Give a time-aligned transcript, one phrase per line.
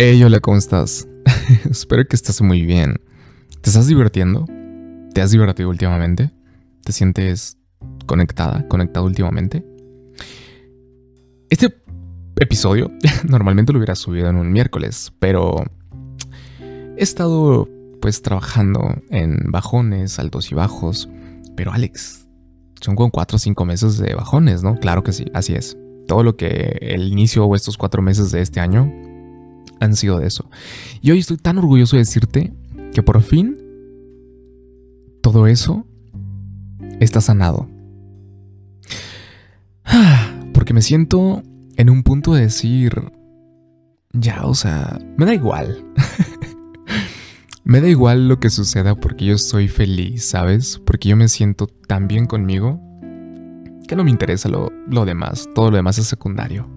[0.00, 1.08] Hey, hola, ¿cómo estás?
[1.68, 3.00] Espero que estés muy bien.
[3.60, 4.44] ¿Te estás divirtiendo?
[5.12, 6.30] ¿Te has divertido últimamente?
[6.84, 7.58] ¿Te sientes
[8.06, 9.66] conectada, conectado últimamente?
[11.50, 11.82] Este
[12.36, 12.92] episodio
[13.28, 15.64] normalmente lo hubiera subido en un miércoles, pero
[16.96, 17.68] he estado
[18.00, 21.08] pues trabajando en bajones, altos y bajos.
[21.56, 22.28] Pero Alex,
[22.80, 24.76] son como cuatro o cinco meses de bajones, ¿no?
[24.76, 25.76] Claro que sí, así es.
[26.06, 29.07] Todo lo que el inicio o estos cuatro meses de este año
[29.80, 30.50] han sido de eso.
[31.00, 32.52] Y hoy estoy tan orgulloso de decirte
[32.92, 33.56] que por fin
[35.22, 35.86] todo eso
[37.00, 37.68] está sanado.
[40.52, 41.42] Porque me siento
[41.76, 43.12] en un punto de decir,
[44.12, 45.84] ya, o sea, me da igual.
[47.64, 50.80] me da igual lo que suceda porque yo estoy feliz, ¿sabes?
[50.84, 52.80] Porque yo me siento tan bien conmigo
[53.86, 56.68] que no me interesa lo, lo demás, todo lo demás es secundario.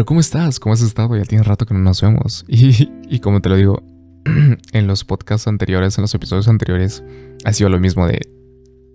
[0.00, 0.58] Pero ¿cómo estás?
[0.58, 1.14] ¿Cómo has estado?
[1.14, 2.46] Ya tiene rato que no nos vemos.
[2.48, 3.82] Y, como te lo digo,
[4.72, 7.04] en los podcasts anteriores, en los episodios anteriores,
[7.44, 8.18] ha sido lo mismo de...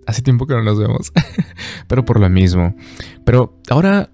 [0.08, 1.12] Hace tiempo que no nos vemos.
[1.86, 2.74] Pero por lo mismo.
[3.24, 4.10] Pero ahora,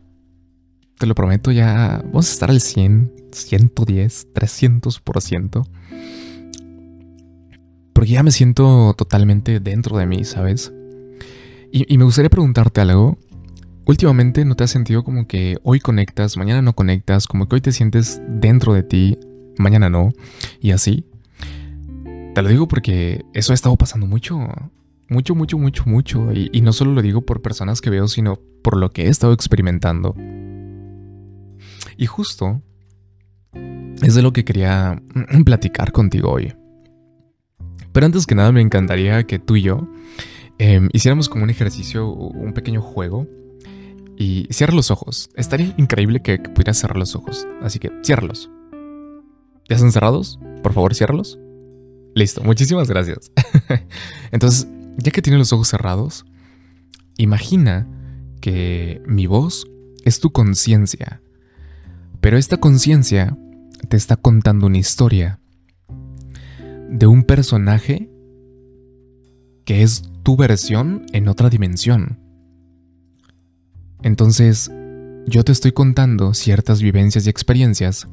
[0.99, 5.67] te lo prometo, ya vamos a estar al 100, 110, 300%.
[7.95, 10.71] Porque ya me siento totalmente dentro de mí, ¿sabes?
[11.73, 13.17] Y, y me gustaría preguntarte algo
[13.85, 17.61] últimamente no te has sentido como que hoy conectas, mañana no conectas, como que hoy
[17.61, 19.19] te sientes dentro de ti,
[19.59, 20.13] mañana no,
[20.61, 21.05] y así.
[22.35, 24.49] Te lo digo porque eso ha estado pasando mucho,
[25.09, 28.77] mucho, mucho, mucho, mucho, y, no solo lo digo por personas que veo, sino por
[28.77, 30.15] lo que he estado experimentando.
[31.97, 32.63] Y justo
[34.03, 35.03] es de lo que quería
[35.45, 36.55] platicar contigo hoy.
[37.93, 39.87] Pero antes que nada me encantaría que tú y yo
[40.59, 43.27] em, hiciéramos como un ejercicio, un pequeño juego
[44.17, 45.31] y cierra los ojos.
[45.37, 47.47] Estaría increíble que, pudieras cerrar los ojos.
[47.63, 48.51] Así que ciérralos.
[49.69, 50.39] ¿Ya están cerrados?
[50.63, 51.39] Por favor, ciérralos.
[52.15, 53.33] Listo, muchísimas gracias.
[54.33, 56.25] Entonces, ya que tienes los ojos cerrados,
[57.17, 57.89] imagina
[58.41, 59.67] que mi voz
[60.05, 61.23] es tu conciencia.
[62.21, 63.37] Pero esta conciencia
[63.89, 65.41] te está contando una historia
[66.89, 68.11] de un personaje
[69.65, 72.22] que es tu versión en otra dimensión.
[74.03, 74.71] Entonces,
[75.27, 78.09] yo te estoy contando ciertas vivencias y experiencias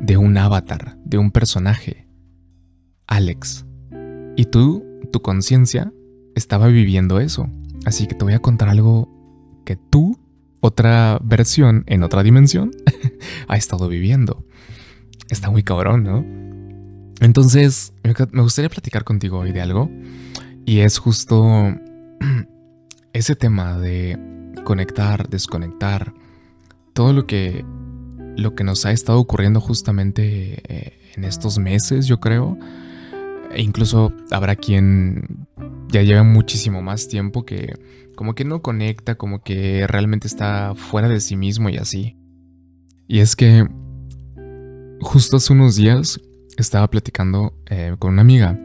[0.00, 2.06] de un avatar, de un personaje,
[3.06, 3.64] Alex.
[4.36, 5.92] Y tú, tu conciencia,
[6.34, 7.48] estaba viviendo eso.
[7.86, 9.08] Así que te voy a contar algo
[9.64, 10.18] que tú,
[10.60, 12.70] otra versión en otra dimensión,
[13.48, 14.44] ha estado viviendo.
[15.30, 16.24] Está muy cabrón, ¿no?
[17.20, 19.90] Entonces, me gustaría platicar contigo hoy de algo.
[20.66, 21.74] Y es justo
[23.12, 26.14] ese tema de conectar, desconectar,
[26.92, 27.64] todo lo que,
[28.36, 32.58] lo que nos ha estado ocurriendo justamente eh, en estos meses, yo creo.
[33.52, 35.46] E incluso habrá quien
[35.88, 37.74] ya lleva muchísimo más tiempo que
[38.16, 42.16] como que no conecta, como que realmente está fuera de sí mismo y así.
[43.06, 43.68] Y es que
[45.00, 46.18] justo hace unos días
[46.56, 48.58] estaba platicando eh, con una amiga.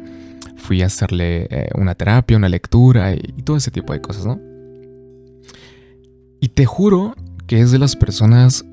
[0.55, 4.50] Fui a hacerle eh, una terapia, una lectura y todo ese tipo de cosas, ¿no?
[6.41, 7.15] Y te juro
[7.45, 8.65] que es de las personas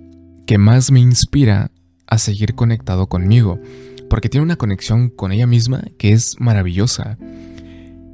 [0.47, 1.71] que más me inspira
[2.07, 3.61] a seguir conectado conmigo,
[4.09, 7.19] porque tiene una conexión con ella misma que es maravillosa.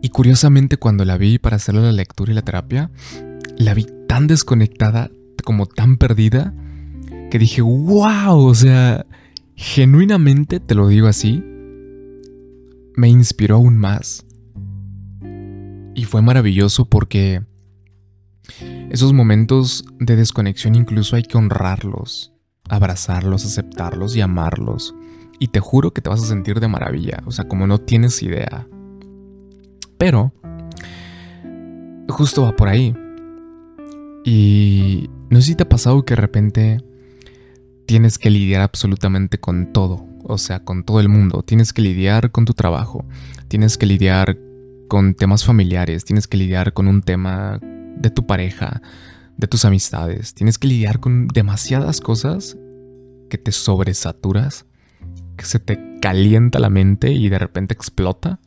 [0.02, 2.90] Y curiosamente cuando la vi para hacerle la lectura y la terapia,
[3.56, 5.10] la vi tan desconectada,
[5.44, 6.52] como tan perdida,
[7.30, 9.06] que dije, wow, o sea,
[9.54, 11.44] genuinamente te lo digo así,
[12.96, 14.26] me inspiró aún más.
[15.94, 17.42] Y fue maravilloso porque
[18.94, 22.32] esos momentos de desconexión incluso hay que honrarlos,
[22.68, 24.94] abrazarlos, aceptarlos y amarlos.
[25.40, 28.22] Y te juro que te vas a sentir de maravilla, o sea, como no tienes
[28.22, 28.68] idea.
[29.98, 30.32] Pero,
[32.08, 32.94] justo va por ahí.
[34.24, 36.84] Y no sé si te ha pasado que de repente
[37.86, 41.42] tienes que lidiar absolutamente con todo, o sea, con todo el mundo.
[41.42, 43.04] Tienes que lidiar con tu trabajo,
[43.48, 44.38] tienes que lidiar
[44.88, 47.58] con temas familiares, tienes que lidiar con un tema
[48.04, 48.82] de tu pareja,
[49.38, 50.34] de tus amistades.
[50.34, 52.56] Tienes que lidiar con demasiadas cosas
[53.30, 54.66] que te sobresaturas,
[55.38, 58.40] que se te calienta la mente y de repente explota.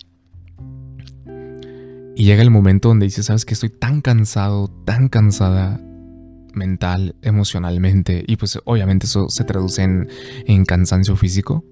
[2.16, 5.82] Y llega el momento donde dices, sabes que estoy tan cansado, tan cansada
[6.54, 10.08] mental, emocionalmente, y pues obviamente eso se traduce en,
[10.46, 11.66] en cansancio físico.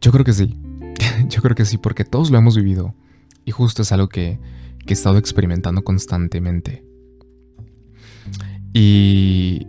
[0.00, 0.56] Yo creo que sí,
[1.28, 2.94] yo creo que sí, porque todos lo hemos vivido.
[3.44, 4.38] Y justo es algo que,
[4.86, 6.91] que he estado experimentando constantemente.
[8.72, 9.66] Y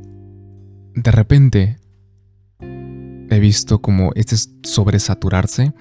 [0.95, 1.77] de repente
[2.59, 5.73] he visto como este sobresaturarse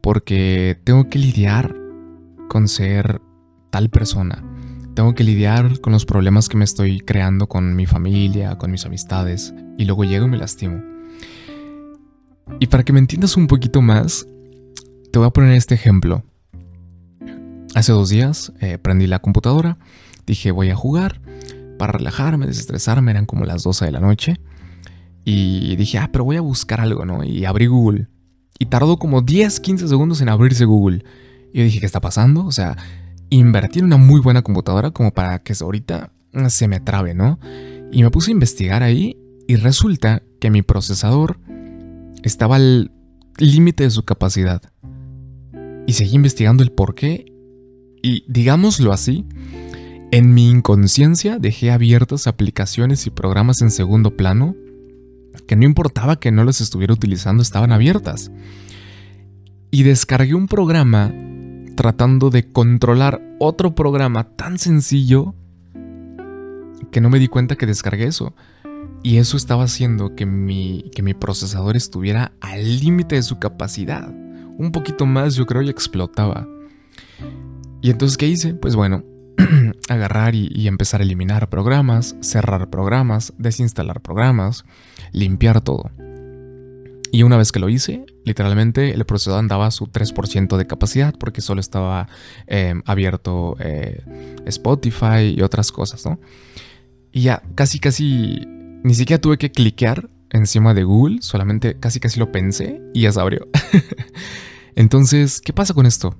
[0.00, 1.76] porque tengo que lidiar
[2.48, 3.20] con ser
[3.70, 4.44] tal persona.
[4.94, 8.84] Tengo que lidiar con los problemas que me estoy creando con mi familia, con mis
[8.84, 10.82] amistades, y luego llego y me lastimo.
[12.60, 14.26] Y para que me entiendas un poquito más,
[15.10, 16.24] te voy a poner este ejemplo.
[17.74, 19.78] Hace dos días eh, prendí la computadora,
[20.26, 21.22] dije voy a jugar
[21.82, 24.36] para relajarme, desestresarme, eran como las 12 de la noche.
[25.24, 27.24] Y dije, ah, pero voy a buscar algo, ¿no?
[27.24, 28.06] Y abrí Google.
[28.56, 31.04] Y tardó como 10, 15 segundos en abrirse Google.
[31.52, 32.46] Y yo dije, ¿qué está pasando?
[32.46, 32.76] O sea,
[33.30, 36.12] invertí en una muy buena computadora como para que ahorita
[36.50, 37.40] se me trabe, ¿no?
[37.90, 39.16] Y me puse a investigar ahí
[39.48, 41.40] y resulta que mi procesador
[42.22, 42.92] estaba al
[43.38, 44.62] límite de su capacidad.
[45.88, 47.26] Y seguí investigando el por qué.
[48.04, 49.26] Y digámoslo así,
[50.12, 54.54] en mi inconsciencia dejé abiertas aplicaciones y programas en segundo plano
[55.46, 58.30] que no importaba que no las estuviera utilizando, estaban abiertas.
[59.70, 61.14] Y descargué un programa
[61.76, 65.34] tratando de controlar otro programa tan sencillo
[66.90, 68.34] que no me di cuenta que descargué eso.
[69.02, 74.10] Y eso estaba haciendo que mi, que mi procesador estuviera al límite de su capacidad.
[74.58, 76.46] Un poquito más yo creo y explotaba.
[77.80, 78.54] Y entonces, ¿qué hice?
[78.54, 79.04] Pues bueno,
[79.88, 84.64] agarrar y, empezar a eliminar programas, cerrar programas, desinstalar programas,
[85.12, 85.90] limpiar todo.
[87.12, 91.14] Y una vez que lo hice, literalmente el procesador andaba a su 3% de capacidad
[91.18, 92.08] porque solo estaba
[92.46, 94.02] em, abierto eh,
[94.46, 96.18] Spotify y otras cosas, ¿no?
[97.12, 98.46] Y ya, casi, casi,
[98.82, 103.12] ni siquiera tuve que cliquear encima de Google, solamente casi, casi lo pensé y ya
[103.12, 103.46] se abrió.
[104.74, 106.16] Entonces, ¿qué pasa con esto?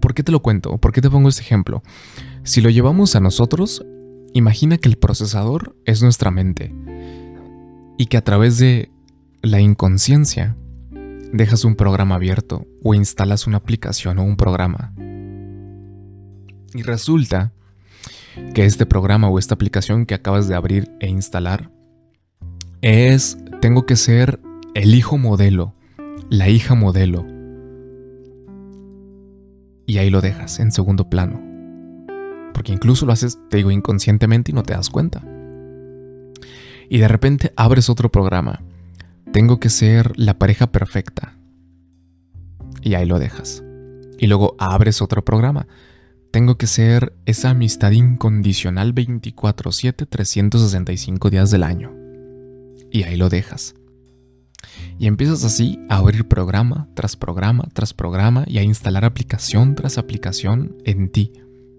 [0.00, 0.78] ¿Por qué te lo cuento?
[0.78, 1.82] ¿Por qué te pongo este ejemplo?
[2.42, 3.84] Si lo llevamos a nosotros,
[4.32, 6.74] imagina que el procesador es nuestra mente
[7.96, 8.90] y que a través de
[9.42, 10.56] la inconsciencia
[11.32, 14.92] dejas un programa abierto o instalas una aplicación o un programa.
[16.74, 17.52] Y resulta
[18.52, 21.70] que este programa o esta aplicación que acabas de abrir e instalar
[22.82, 24.40] es, tengo que ser
[24.74, 25.74] el hijo modelo,
[26.30, 27.33] la hija modelo
[29.86, 31.42] y ahí lo dejas en segundo plano.
[32.52, 35.22] Porque incluso lo haces, te digo, inconscientemente y no te das cuenta.
[36.88, 38.62] Y de repente abres otro programa.
[39.32, 41.36] Tengo que ser la pareja perfecta.
[42.82, 43.64] Y ahí lo dejas.
[44.18, 45.66] Y luego abres otro programa.
[46.30, 51.92] Tengo que ser esa amistad incondicional 24/7, 365 días del año.
[52.90, 53.74] Y ahí lo dejas.
[54.98, 59.98] Y empiezas así a abrir programa tras programa tras programa y a instalar aplicación tras
[59.98, 61.32] aplicación en ti.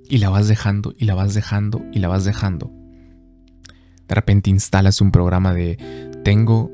[0.07, 2.71] Y la vas dejando y la vas dejando y la vas dejando.
[4.07, 5.77] De repente instalas un programa de
[6.23, 6.71] tengo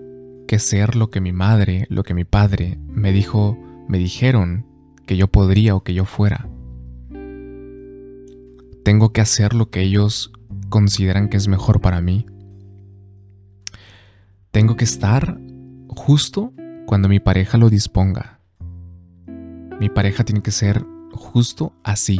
[0.47, 3.57] que ser lo que mi madre, lo que mi padre me dijo,
[3.87, 4.65] me dijeron
[5.05, 6.49] que yo podría o que yo fuera.
[8.83, 10.31] Tengo que hacer lo que ellos
[10.69, 12.25] consideran que es mejor para mí.
[14.51, 15.39] Tengo que estar
[15.95, 16.53] justo
[16.85, 18.39] cuando mi pareja lo disponga.
[19.79, 22.19] Mi pareja tiene que ser justo así.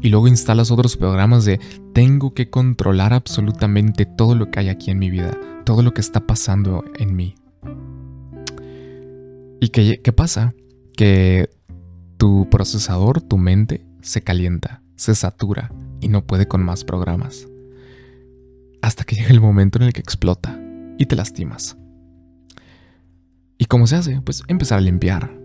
[0.00, 1.60] Y luego instalas otros programas de
[1.92, 6.00] tengo que controlar absolutamente todo lo que hay aquí en mi vida, todo lo que
[6.00, 7.34] está pasando en mí.
[9.60, 10.54] ¿Y qué, pasa?
[10.96, 11.48] Que
[12.16, 17.46] tu procesador, tu mente, se calienta, se satura y no puede con más programas.
[18.80, 20.60] Hasta que llega el momento en el que explota
[20.98, 21.76] y te lastimas.
[23.62, 24.20] ¿Y cómo se hace?
[24.22, 25.38] Pues empezar a limpiar,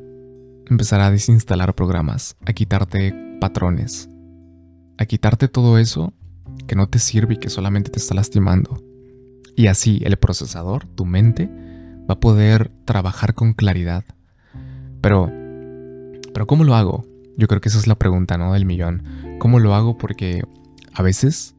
[0.66, 4.10] empezar a desinstalar programas, a quitarte patrones,
[4.98, 6.16] a quitarte todo eso
[6.66, 8.84] que no te sirve y que solamente te está lastimando.
[9.56, 11.48] Y así el procesador, tu mente,
[12.10, 14.04] va a poder trabajar con claridad.
[15.00, 15.32] Pero,
[16.34, 17.06] pero ¿cómo lo hago?
[17.38, 18.54] Yo creo que esa es la pregunta, ¿no?
[18.54, 19.04] Del millón.
[19.38, 20.00] ¿Cómo lo hago?
[20.00, 20.42] Porque
[20.92, 21.54] a veces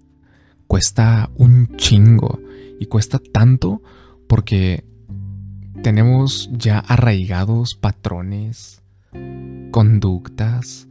[0.66, 2.40] cuesta un chingo
[2.80, 3.80] y cuesta tanto
[4.26, 4.87] porque
[5.82, 8.82] tenemos ya arraigados patrones,
[9.70, 10.88] conductas,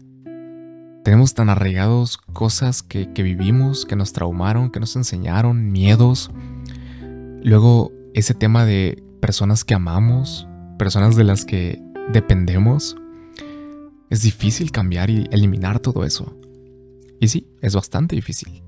[1.03, 6.31] tenemos tan arraigados cosas que, vivimos, que nos traumaron, que nos enseñaron, miedos.
[7.43, 12.97] Luego ese tema de personas que amamos, personas de las que dependemos.
[14.09, 16.37] Es difícil cambiar y eliminar todo eso.
[17.19, 18.63] Y sí, es bastante difícil.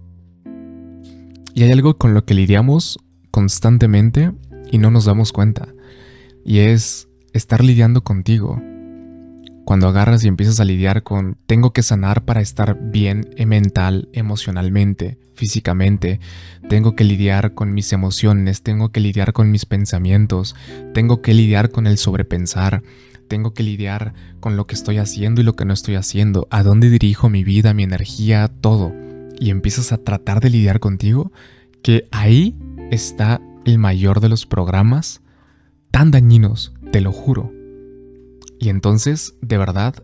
[1.54, 3.00] Y hay algo con lo que lidiamos
[3.32, 4.32] constantemente
[4.72, 5.68] y no nos damos cuenta
[6.50, 8.60] y es estar lidiando contigo.
[9.66, 15.20] cuando agarras y empiezas a lidiar con tengo que sanar para estar bien mental, emocionalmente,
[15.36, 16.20] físicamente,
[16.68, 20.56] tengo que lidiar con mis emociones, tengo que lidiar con mis pensamientos,
[20.96, 22.82] tengo que lidiar con el sobrepensar,
[23.28, 26.64] tengo que lidiar con lo que estoy haciendo y lo que no estoy haciendo, a
[26.64, 28.92] dónde dirijo mi vida, mi energía, todo,
[29.40, 31.32] y empiezas a tratar de lidiar contigo,
[31.84, 32.56] que ahí
[32.90, 35.22] está el mayor de los programas
[35.92, 37.52] tan dañinos, te lo juro.
[38.60, 39.96] Y entonces, de verdad,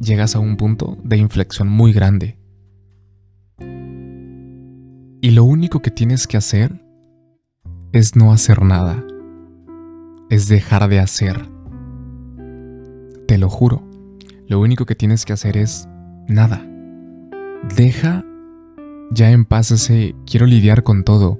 [0.00, 2.38] llegas a un punto de inflexión muy grande.
[5.20, 6.84] Y lo único que tienes que hacer
[7.92, 9.04] es no hacer nada.
[10.30, 11.48] Es dejar de hacer.
[13.28, 13.88] Te lo juro.
[14.48, 15.88] Lo único que tienes que hacer es
[16.26, 16.66] nada.
[17.76, 18.24] Deja
[19.12, 21.38] ya en paz ese quiero lidiar con todo.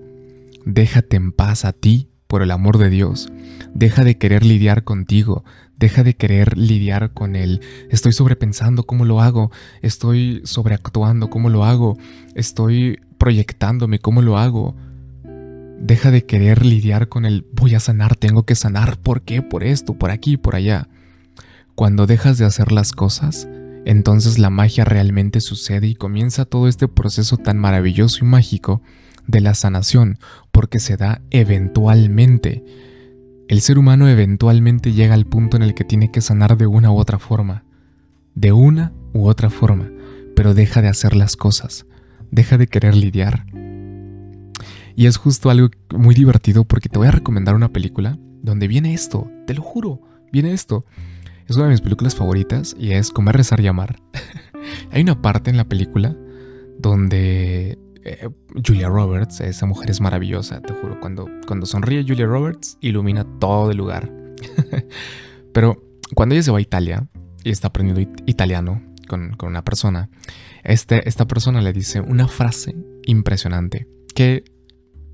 [0.64, 3.30] Déjate en paz a ti, por el amor de Dios.
[3.74, 5.44] Deja de querer lidiar contigo.
[5.78, 7.60] Deja de querer lidiar con él.
[7.90, 9.50] Estoy sobrepensando cómo lo hago.
[9.82, 11.98] Estoy sobreactuando cómo lo hago.
[12.34, 14.74] Estoy proyectándome cómo lo hago.
[15.78, 18.96] Deja de querer lidiar con el voy a sanar, tengo que sanar.
[18.96, 19.42] ¿Por qué?
[19.42, 20.88] Por esto, por aquí, por allá.
[21.74, 23.46] Cuando dejas de hacer las cosas,
[23.84, 28.80] entonces la magia realmente sucede y comienza todo este proceso tan maravilloso y mágico
[29.26, 30.18] de la sanación,
[30.50, 32.64] porque se da eventualmente
[33.52, 36.90] el ser humano eventualmente llega al punto en el que tiene que sanar de una
[36.90, 37.64] u otra forma,
[38.34, 39.90] de una u otra forma,
[40.34, 41.84] pero deja de hacer las cosas,
[42.30, 43.44] deja de querer lidiar.
[44.96, 48.94] Y es justo algo muy divertido porque te voy a recomendar una película donde viene
[48.94, 50.00] esto, te lo juro,
[50.32, 50.86] viene esto.
[51.46, 53.96] Es una de mis películas favoritas y es Comer, Rezar y Amar.
[54.92, 56.16] Hay una parte en la película
[56.78, 58.28] donde eh,
[58.66, 60.98] Julia Roberts, esa mujer es maravillosa, te juro.
[61.00, 64.10] Cuando, cuando sonríe Julia Roberts, ilumina todo el lugar.
[65.52, 65.82] Pero
[66.14, 67.08] cuando ella se va a Italia
[67.44, 70.10] y está aprendiendo italiano con, una persona,
[70.64, 74.44] este, esta persona le dice una frase impresionante que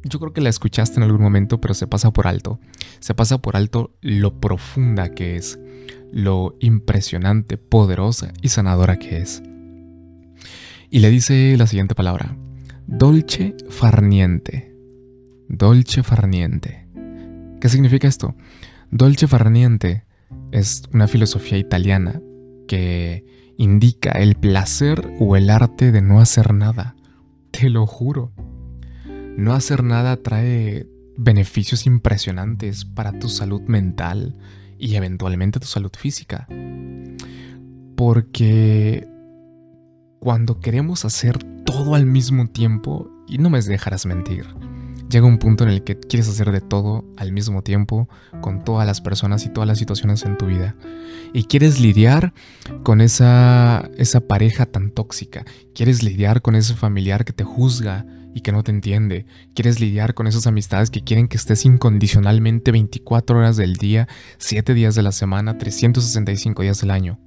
[0.04, 2.60] yo creo que la escuchaste en algún momento, pero se pasa por alto.
[3.00, 5.58] Se pasa por alto lo profunda que es,
[6.12, 9.42] lo impresionante, poderosa y sanadora que es.
[10.90, 12.36] Y le dice la siguiente palabra.
[12.90, 14.74] Dolce farniente.
[15.46, 16.88] Dolce farniente.
[17.60, 18.34] ¿Qué significa esto?
[18.90, 20.06] Dolce farniente
[20.52, 22.22] es una filosofía italiana
[22.66, 23.26] que
[23.58, 26.96] indica el placer o el arte de no hacer nada.
[27.50, 28.32] Te lo juro.
[29.36, 34.34] No hacer nada trae beneficios impresionantes para tu salud mental
[34.78, 36.48] y eventualmente tu salud física.
[37.96, 39.06] Porque
[40.18, 44.46] cuando queremos hacer todo al mismo tiempo, y no me dejarás mentir,
[45.08, 48.08] llega un punto en el que quieres hacer de todo al mismo tiempo
[48.40, 50.76] con todas las personas y todas las situaciones en tu vida.
[51.32, 52.32] Y quieres lidiar
[52.82, 55.44] con esa, esa pareja tan tóxica,
[55.74, 60.14] quieres lidiar con ese familiar que te juzga y que no te entiende, quieres lidiar
[60.14, 64.08] con esas amistades que quieren que estés incondicionalmente 24 horas del día,
[64.38, 67.18] 7 días de la semana, 365 días del año.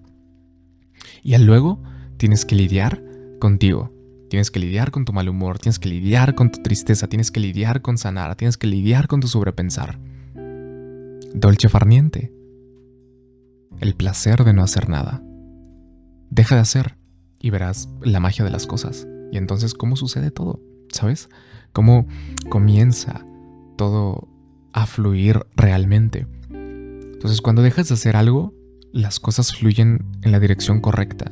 [1.23, 1.81] Y luego
[2.21, 3.03] tienes que lidiar
[3.39, 3.91] contigo.
[4.29, 7.39] Tienes que lidiar con tu mal humor, tienes que lidiar con tu tristeza, tienes que
[7.39, 9.97] lidiar con sanar, tienes que lidiar con tu sobrepensar.
[11.33, 12.31] Dolce farniente.
[13.79, 15.23] El placer de no hacer nada.
[16.29, 16.95] Deja de hacer
[17.39, 19.07] y verás la magia de las cosas.
[19.31, 20.61] Y entonces, ¿cómo sucede todo?
[20.89, 21.27] ¿Sabes?
[21.73, 22.05] ¿Cómo
[22.49, 23.25] comienza
[23.79, 24.27] todo
[24.73, 26.27] a fluir realmente?
[26.51, 28.53] Entonces, cuando dejas de hacer algo,
[28.93, 31.31] las cosas fluyen en la dirección correcta.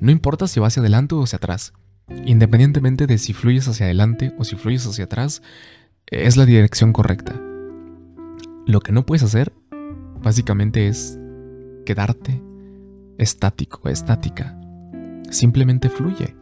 [0.00, 1.72] No importa si vas hacia adelante o hacia atrás.
[2.24, 5.42] Independientemente de si fluyes hacia adelante o si fluyes hacia atrás,
[6.06, 7.40] es la dirección correcta.
[8.66, 9.52] Lo que no puedes hacer,
[10.22, 11.18] básicamente, es
[11.84, 12.42] quedarte
[13.18, 14.58] estático, estática.
[15.30, 16.36] Simplemente fluye.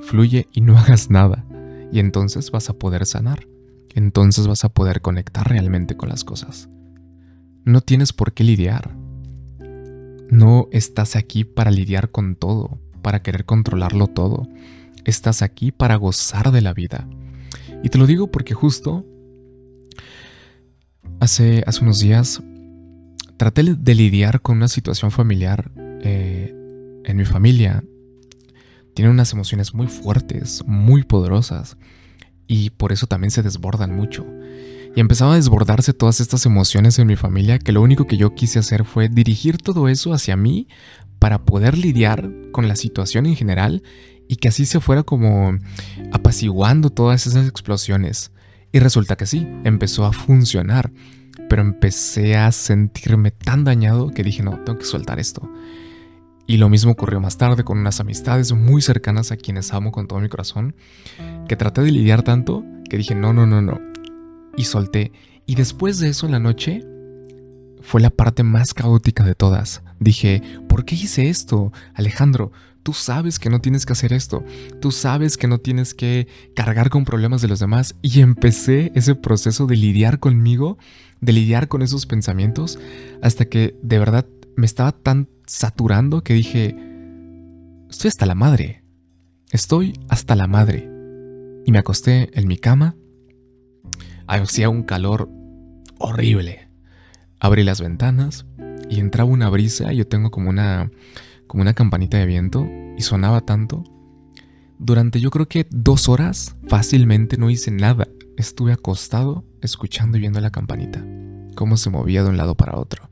[0.00, 1.44] Fluye y no hagas nada.
[1.92, 3.46] Y entonces vas a poder sanar.
[3.94, 6.68] Entonces vas a poder conectar realmente con las cosas.
[7.64, 8.96] No tienes por qué lidiar.
[10.30, 14.48] No estás aquí para lidiar con todo, para querer controlarlo todo.
[15.04, 17.08] Estás aquí para gozar de la vida.
[17.82, 19.04] Y te lo digo porque justo
[21.18, 22.42] hace, unos días
[23.36, 25.70] traté de lidiar con una situación familiar
[26.02, 26.54] eh,
[27.04, 27.82] en mi familia.
[28.94, 31.76] Tiene unas emociones muy fuertes, muy poderosas,
[32.46, 34.26] y por eso también se desbordan mucho.
[34.94, 38.34] Y empezaba a desbordarse todas estas emociones en mi familia que lo único que yo
[38.34, 40.68] quise hacer fue dirigir todo eso hacia mí
[41.18, 43.82] para poder lidiar con la situación en general
[44.26, 45.58] y que así se fuera como
[46.12, 48.32] apaciguando todas esas explosiones.
[48.72, 50.92] Y resulta que sí, empezó a funcionar.
[51.48, 55.50] pero empecé a sentirme tan dañado que dije, no, tengo que soltar esto.
[56.46, 60.06] Y lo mismo ocurrió más tarde con unas amistades muy cercanas a quienes amo con
[60.06, 60.76] todo mi corazón,
[61.48, 63.89] que traté de lidiar tanto que dije, no, no, no, no.
[64.60, 65.10] Y solté.
[65.46, 66.84] Y después de eso en la noche
[67.80, 69.82] fue la parte más caótica de todas.
[70.00, 71.72] Dije, ¿por qué hice esto?
[71.94, 72.52] Alejandro,
[72.82, 74.44] tú sabes que no tienes que hacer esto.
[74.82, 77.94] Tú sabes que no tienes que cargar con problemas de los demás.
[78.02, 80.76] Y empecé ese proceso de lidiar conmigo,
[81.22, 82.78] de lidiar con esos pensamientos,
[83.22, 84.26] hasta que de verdad
[84.56, 86.76] me estaba tan saturando que dije,
[87.88, 88.82] estoy hasta la madre.
[89.52, 90.86] Estoy hasta la madre.
[91.64, 92.94] Y me acosté en mi cama.
[94.30, 95.28] Hacía un calor
[95.98, 96.68] horrible.
[97.40, 98.46] Abrí las ventanas
[98.88, 99.92] y entraba una brisa.
[99.92, 100.88] Yo tengo como una,
[101.48, 102.64] como una campanita de viento
[102.96, 103.82] y sonaba tanto.
[104.78, 108.06] Durante yo creo que dos horas fácilmente no hice nada.
[108.36, 111.04] Estuve acostado escuchando y viendo la campanita,
[111.56, 113.10] cómo se movía de un lado para otro.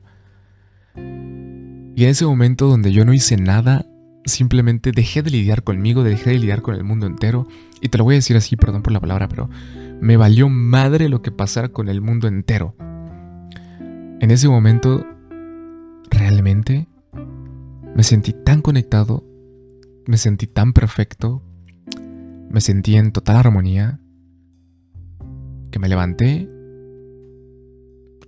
[0.95, 3.85] Y en ese momento donde yo no hice nada,
[4.23, 7.45] simplemente dejé de lidiar conmigo, dejé de lidiar con el mundo entero.
[7.81, 9.49] Y te lo voy a decir así, perdón por la palabra, pero
[10.01, 12.75] me valió madre lo que pasara con el mundo entero.
[14.19, 15.05] En ese momento,
[16.09, 16.87] realmente,
[17.95, 19.25] me sentí tan conectado,
[20.05, 21.43] me sentí tan perfecto,
[22.49, 23.99] me sentí en total armonía,
[25.71, 26.49] que me levanté,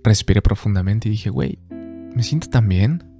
[0.04, 3.12] respiré profundamente y dije, güey, me siento tan bien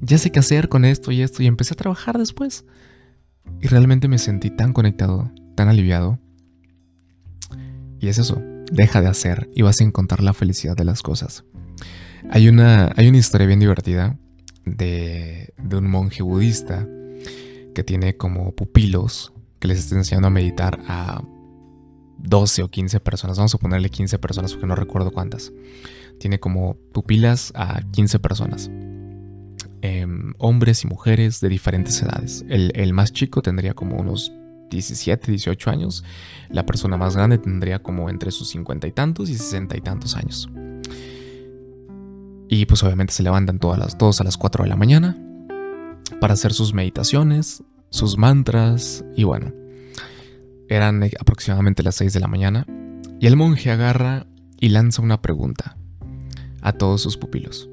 [0.00, 2.64] ya sé qué hacer con esto y esto y empecé a trabajar después.
[3.60, 6.20] Y realmente me sentí tan conectado, tan aliviado.
[8.00, 11.44] Y es eso, deja de hacer y vas a encontrar la felicidad de las cosas.
[12.30, 14.16] Hay una, hay una historia bien divertida
[14.64, 16.86] de, de un monje budista
[17.74, 21.24] que tiene como pupilos que les está enseñando a meditar a
[22.18, 23.36] 12 o 15 personas.
[23.36, 25.52] Vamos a ponerle 15 personas porque no recuerdo cuántas.
[26.20, 28.70] Tiene como pupilas a 15 personas.
[29.80, 32.44] Em, hombres y mujeres de diferentes edades.
[32.48, 34.32] El, más chico tendría como unos
[34.70, 36.04] 17, 18 años.
[36.50, 40.16] La persona más grande tendría como entre sus 50 y tantos y 60 y tantos
[40.16, 40.48] años.
[42.48, 45.16] Y pues obviamente se levantan todas las, todos a las 4 de la mañana
[46.20, 49.52] para hacer sus meditaciones, sus mantras y bueno.
[50.68, 52.66] Eran aproximadamente las 6 de la mañana
[53.20, 54.26] y el monje agarra
[54.60, 55.76] y lanza una pregunta
[56.60, 57.68] a todos sus pupilos.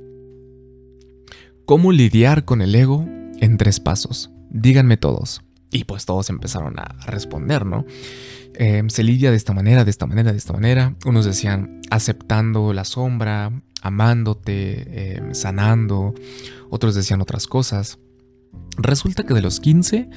[1.65, 3.05] ¿Cómo lidiar con el ego
[3.39, 4.29] en tres pasos?
[4.51, 5.41] Díganme todos.
[5.71, 7.85] Y pues todos empezaron a responder, ¿no?
[8.57, 10.95] Em, se lidia de esta manera, de esta manera, de esta manera.
[11.05, 13.51] Unos decían aceptando la sombra,
[13.81, 16.13] amándote, em, sanando.
[16.69, 17.99] Otros decían otras cosas.
[18.77, 20.09] Resulta que de los 15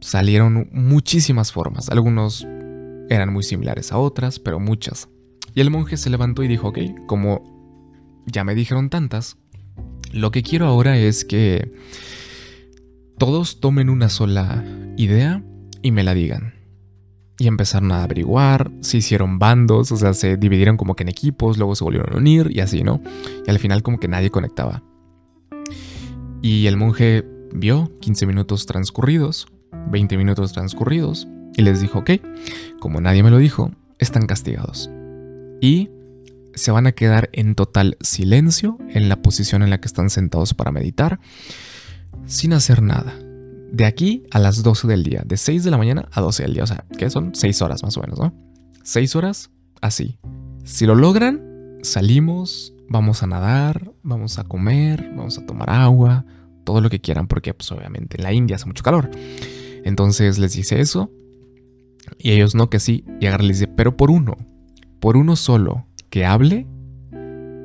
[0.00, 1.90] salieron muchísimas formas.
[1.90, 2.46] Algunos
[3.10, 5.08] eran muy similares a otras, pero muchas.
[5.54, 9.36] Y el monje se levantó y dijo, ok, como ya me dijeron tantas,
[10.12, 11.72] lo que quiero ahora es que
[13.18, 14.64] todos tomen una sola
[14.96, 15.42] idea
[15.82, 16.54] y me la digan.
[17.40, 21.56] Y empezaron a averiguar, se hicieron bandos, o sea, se dividieron como que en equipos,
[21.56, 23.00] luego se volvieron a unir y así, ¿no?
[23.46, 24.82] Y al final como que nadie conectaba.
[26.42, 29.46] Y el monje vio 15 minutos transcurridos,
[29.90, 32.10] 20 minutos transcurridos, y les dijo, ok,
[32.80, 34.90] como nadie me lo dijo, están castigados.
[35.60, 35.90] Y
[36.54, 40.54] se van a quedar en total silencio en la posición en la que están sentados
[40.54, 41.20] para meditar,
[42.28, 43.18] sin hacer nada.
[43.72, 46.54] De aquí a las 12 del día, de 6 de la mañana a 12 del
[46.54, 48.32] día, o sea, que son 6 horas más o menos, ¿no?
[48.84, 50.18] 6 horas así.
[50.64, 51.42] Si lo logran,
[51.82, 56.24] salimos, vamos a nadar, vamos a comer, vamos a tomar agua,
[56.64, 59.10] todo lo que quieran, porque pues obviamente en la India hace mucho calor.
[59.84, 61.10] Entonces les dice eso,
[62.18, 64.36] y ellos no que sí, y agarra les dice, pero por uno,
[65.00, 66.66] por uno solo, que hable,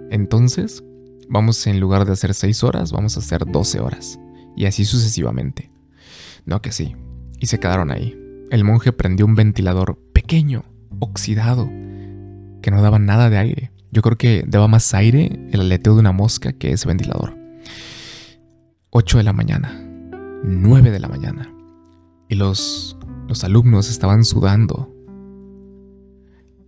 [0.10, 0.84] entonces
[1.30, 4.20] vamos en lugar de hacer 6 horas, vamos a hacer 12 horas.
[4.56, 5.72] Y así sucesivamente.
[6.46, 6.96] No que sí.
[7.40, 8.18] Y se quedaron ahí.
[8.52, 10.64] El monje prendió un ventilador pequeño,
[11.00, 11.70] oxidado,
[12.62, 13.72] que no daba nada de aire.
[13.92, 17.38] Yo creo que daba más aire el aleteo de una mosca que ese ventilador.
[18.90, 19.72] 8 de la mañana,
[20.44, 21.54] 9 de la mañana.
[22.30, 24.94] Y los, los alumnos estaban sudando.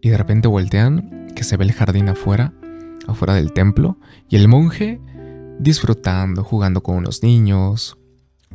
[0.02, 2.54] Y de repente voltean que se ve el jardín afuera,
[3.08, 5.00] afuera del templo, y el monje
[5.60, 7.98] disfrutando, jugando con unos niños,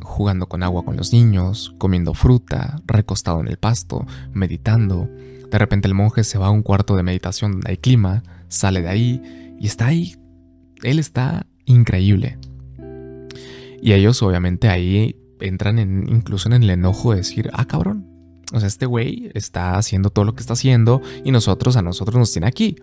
[0.01, 5.09] jugando con agua con los niños, comiendo fruta, recostado en el pasto, meditando.
[5.49, 8.81] De repente el monje se va a un cuarto de meditación donde hay clima, sale
[8.81, 10.15] de ahí y está ahí.
[10.83, 12.37] Él está increíble.
[13.81, 18.07] Y ellos obviamente ahí entran en, incluso en el enojo de decir, ah cabrón,
[18.53, 22.17] O sea, este güey está haciendo todo lo que está haciendo y nosotros, a nosotros
[22.17, 22.75] nos tiene aquí.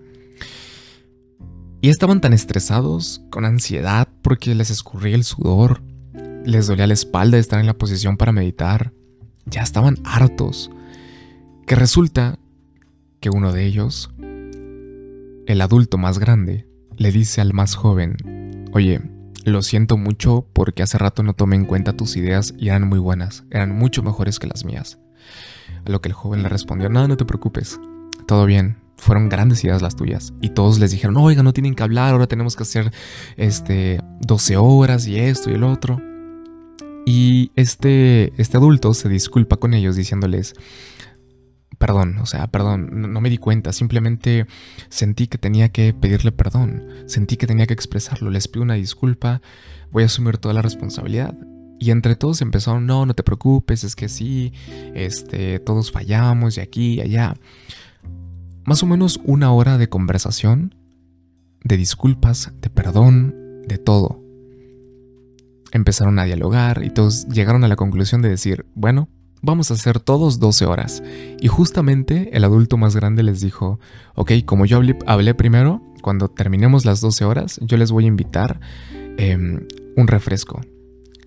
[1.81, 5.83] Y estaban tan estresados, con ansiedad, porque les escurría el sudor,
[6.45, 8.93] les dolía la espalda de estar en la posición para meditar.
[9.47, 10.71] Ya estaban hartos.
[11.67, 12.39] Que resulta
[13.21, 14.11] que uno de ellos,
[15.47, 18.17] el adulto más grande, le dice al más joven,
[18.73, 19.01] oye,
[19.45, 22.99] lo siento mucho porque hace rato no tomé en cuenta tus ideas y eran muy
[22.99, 24.99] buenas, eran mucho mejores que las mías.
[25.85, 27.79] A lo que el joven le respondió, no, no te preocupes,
[28.27, 30.35] todo bien, fueron grandes ideas las tuyas.
[30.41, 32.93] Y todos les dijeron, oiga, no tienen que hablar, ahora tenemos que hacer
[33.37, 36.01] este 12 horas y esto y el otro.
[37.07, 40.55] Y este, este adulto se disculpa con ellos diciéndoles,
[41.79, 44.47] perdón, o sea, perdón, no, me di cuenta, simplemente
[44.91, 49.41] sentí que tenía que pedirle perdón, sentí que tenía que expresarlo, les pido una disculpa,
[49.91, 51.35] voy a asumir toda la responsabilidad.
[51.81, 54.53] Y entre todos empezaron, no, no te preocupes, es que sí,
[54.95, 57.37] este, todos fallamos y aquí y allá.
[58.69, 60.75] Más o menos una hora de conversación,
[61.65, 63.35] de disculpas, de perdón,
[63.67, 64.23] de todo.
[65.73, 69.09] Empezaron a dialogar y todos llegaron a la conclusión de decir, bueno,
[69.41, 71.03] Vamos a hacer todos 12 horas.
[71.41, 73.79] Y justamente el adulto más grande les dijo,
[74.17, 78.59] ok, como yo hablé, primero, cuando terminemos las 12 horas, yo les voy a invitar
[79.17, 80.61] em, un refresco.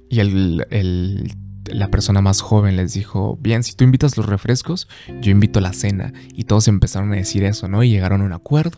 [0.09, 1.33] Y el,
[1.73, 4.87] la persona más joven les dijo, bien, si tú invitas los refrescos,
[5.21, 6.13] yo invito la cena.
[6.33, 7.83] Y todos empezaron a decir eso, ¿no?
[7.83, 8.77] Y llegaron a un acuerdo.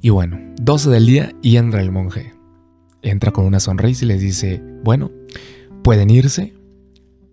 [0.00, 2.34] Y bueno, 12 del día y entra el monje.
[3.02, 5.10] Entra con una sonrisa y les dice, bueno,
[5.82, 6.54] pueden irse,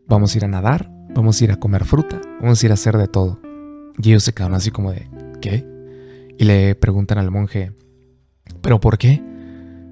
[0.07, 2.75] vamos a ir a nadar, vamos a ir a comer fruta, vamos a ir a
[2.75, 3.39] hacer de todo.
[4.01, 5.07] Y ellos se quedaron así como de,
[5.41, 5.65] ¿qué?
[6.37, 7.73] Y le preguntan al monje,
[8.61, 9.21] ¿pero por qué?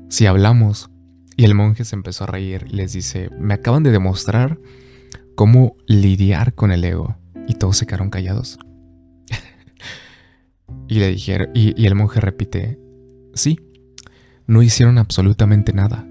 [0.10, 0.90] Si hablamos.
[1.36, 4.58] Y el monje se empezó a reír y les dice, me acaban de demostrar
[5.38, 7.16] cómo lidiar con el ego.
[7.48, 8.58] Y todos se quedaron callados.
[10.90, 12.80] y le dijeron, y, el monje repite,
[13.36, 13.60] sí,
[14.48, 16.06] no hicieron absolutamente nada.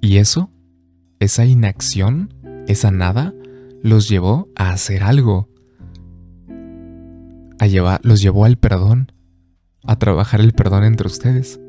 [0.00, 0.50] Y eso,
[1.20, 2.34] esa inacción,
[2.66, 3.32] esa nada,
[3.82, 5.48] los llevó a hacer algo.
[7.60, 9.12] A llevar, los llevó al perdón,
[9.84, 11.60] a trabajar el perdón entre ustedes.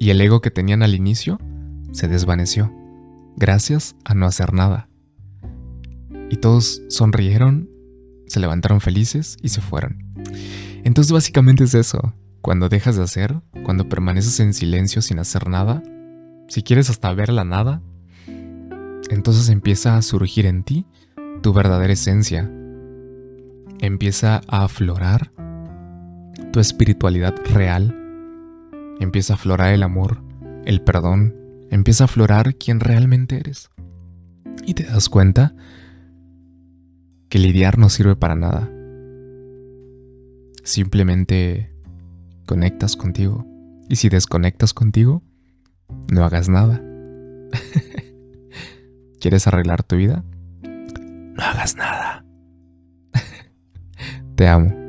[0.00, 1.38] Y el ego que tenían al inicio
[1.92, 2.74] se desvaneció,
[3.36, 4.88] gracias a no hacer nada.
[6.30, 7.70] Y todos sonrieron,
[8.26, 9.98] se levantaron felices y se fueron.
[10.84, 12.14] Entonces básicamente es eso.
[12.42, 15.82] Cuando dejas de hacer, cuando permaneces en silencio sin hacer nada,
[16.48, 17.82] si quieres hasta ver la nada,
[19.10, 20.86] entonces empieza a surgir en ti
[21.42, 22.50] tu verdadera esencia.
[23.80, 25.32] Empieza a aflorar
[26.52, 27.94] tu espiritualidad real.
[29.00, 30.22] Empieza a aflorar el amor,
[30.64, 31.34] el perdón.
[31.70, 33.70] Empieza a aflorar quién realmente eres.
[34.64, 35.54] Y te das cuenta
[37.36, 38.70] que lidiar no sirve para nada.
[40.64, 41.70] Simplemente
[42.46, 43.44] conectas contigo.
[43.90, 45.22] Y si desconectas contigo,
[46.10, 46.82] no hagas nada.
[49.20, 50.24] ¿Quieres arreglar tu vida?
[50.62, 52.24] no hagas nada.
[54.34, 54.85] Te amo.